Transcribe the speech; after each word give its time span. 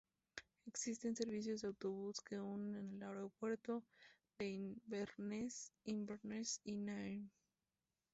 Existen 0.65 1.15
servicios 1.15 1.61
de 1.61 1.67
autobús 1.67 2.21
que 2.21 2.39
unen 2.39 2.95
el 2.95 3.03
aeropuerto 3.03 3.83
de 4.39 4.47
Inverness, 4.49 5.71
Inverness 5.83 6.59
y 6.63 6.75
Nairn. 6.75 7.29